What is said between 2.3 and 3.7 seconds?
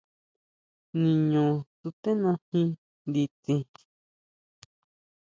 jin nditsin.